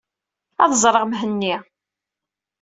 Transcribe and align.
Ad 0.63 0.71
ẓreɣ 0.83 1.03
Mhenni. 1.07 1.55